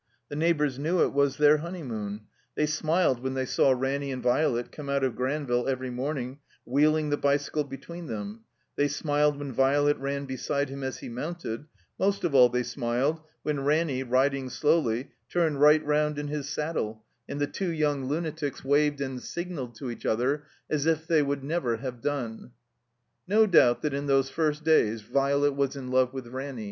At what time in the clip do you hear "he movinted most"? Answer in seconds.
11.01-12.23